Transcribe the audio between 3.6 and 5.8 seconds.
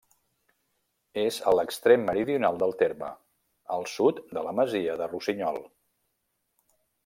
al sud de la masia del Rossinyol.